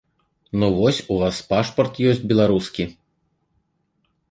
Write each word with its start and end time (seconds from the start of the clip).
Ну 0.59 0.69
вось 0.77 1.01
у 1.15 1.17
вас 1.23 1.43
пашпарт 1.51 2.01
ёсць 2.13 2.25
беларускі. 2.33 2.89